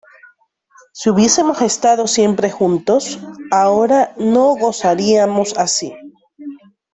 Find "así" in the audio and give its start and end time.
5.59-5.93